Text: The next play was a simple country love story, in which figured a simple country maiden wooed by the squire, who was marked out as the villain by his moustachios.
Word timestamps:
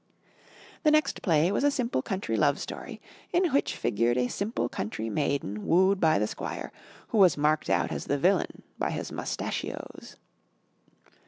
The 0.81 0.89
next 0.89 1.21
play 1.21 1.51
was 1.51 1.63
a 1.63 1.69
simple 1.69 2.01
country 2.01 2.35
love 2.35 2.57
story, 2.57 2.99
in 3.31 3.51
which 3.53 3.75
figured 3.77 4.17
a 4.17 4.29
simple 4.29 4.67
country 4.67 5.11
maiden 5.11 5.67
wooed 5.67 5.99
by 5.99 6.17
the 6.17 6.25
squire, 6.25 6.71
who 7.09 7.19
was 7.19 7.37
marked 7.37 7.69
out 7.69 7.91
as 7.91 8.05
the 8.05 8.17
villain 8.17 8.63
by 8.79 8.89
his 8.89 9.11
moustachios. 9.11 10.15